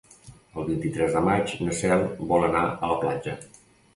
[0.61, 2.01] El vint-i-tres de maig na Cel
[2.31, 3.37] vol anar a la platja.